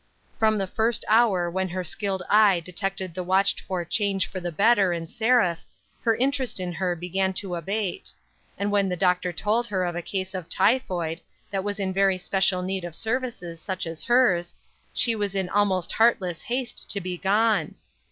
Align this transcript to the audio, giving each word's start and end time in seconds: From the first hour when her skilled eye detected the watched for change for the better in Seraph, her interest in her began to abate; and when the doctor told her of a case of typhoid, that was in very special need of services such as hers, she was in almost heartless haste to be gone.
From 0.39 0.57
the 0.57 0.65
first 0.65 1.05
hour 1.07 1.47
when 1.47 1.67
her 1.69 1.83
skilled 1.83 2.23
eye 2.27 2.59
detected 2.59 3.13
the 3.13 3.21
watched 3.21 3.61
for 3.61 3.85
change 3.85 4.25
for 4.25 4.39
the 4.39 4.51
better 4.51 4.91
in 4.93 5.07
Seraph, 5.07 5.59
her 6.01 6.15
interest 6.15 6.59
in 6.59 6.71
her 6.73 6.95
began 6.95 7.33
to 7.33 7.53
abate; 7.53 8.11
and 8.57 8.71
when 8.71 8.89
the 8.89 8.95
doctor 8.97 9.31
told 9.31 9.67
her 9.67 9.83
of 9.85 9.95
a 9.95 10.01
case 10.01 10.33
of 10.33 10.49
typhoid, 10.49 11.21
that 11.51 11.63
was 11.63 11.77
in 11.79 11.93
very 11.93 12.17
special 12.17 12.63
need 12.63 12.83
of 12.83 12.95
services 12.95 13.61
such 13.61 13.85
as 13.85 14.01
hers, 14.03 14.55
she 14.91 15.15
was 15.15 15.35
in 15.35 15.49
almost 15.49 15.91
heartless 15.91 16.41
haste 16.41 16.89
to 16.89 16.99
be 16.99 17.15
gone. 17.19 17.75